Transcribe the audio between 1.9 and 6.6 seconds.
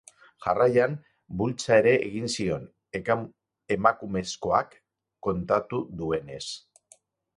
egin zion, emakumezkoak kontatu duenez.